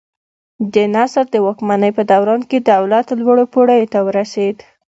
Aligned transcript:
د 0.73 0.75
نصر 0.95 1.25
د 1.33 1.35
واکمنۍ 1.45 1.91
په 1.97 2.03
دوران 2.11 2.41
کې 2.49 2.57
دولت 2.71 3.07
لوړو 3.19 3.45
پوړیو 3.53 3.91
ته 3.93 3.99
ورسېد. 4.07 4.55